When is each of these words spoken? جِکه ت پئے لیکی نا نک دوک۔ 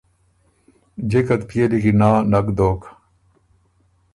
جِکه 1.09 1.35
ت 1.39 1.41
پئے 1.49 1.63
لیکی 1.71 1.91
نا 1.99 2.09
نک 2.31 2.47
دوک۔ 2.57 2.81